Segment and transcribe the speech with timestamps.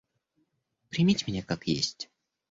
[0.89, 2.09] Примите меня, как есть.